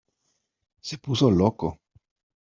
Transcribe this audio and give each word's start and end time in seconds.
Se 0.87 0.97
puso 0.97 1.29
loco. 1.29 1.67